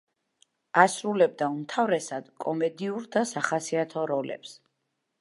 ასრულებდა 0.83 1.51
უმთავრესად 1.57 2.33
კომედიურ 2.47 3.09
და 3.19 3.27
სახასიათო 3.37 4.11
როლებს. 4.17 4.61